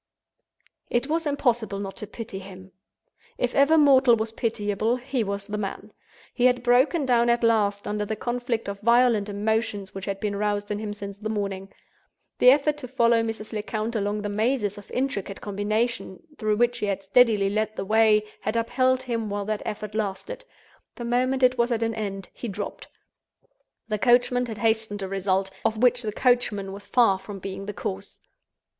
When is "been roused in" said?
10.19-10.79